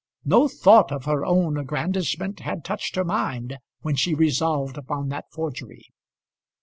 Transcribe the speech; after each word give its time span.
No 0.25 0.47
thought 0.47 0.91
of 0.91 1.05
her 1.05 1.23
own 1.23 1.57
aggrandisement 1.59 2.39
had 2.39 2.65
touched 2.65 2.95
her 2.95 3.03
mind 3.03 3.59
when 3.81 3.93
she 3.95 4.15
resolved 4.15 4.75
upon 4.75 5.09
that 5.09 5.25
forgery. 5.31 5.89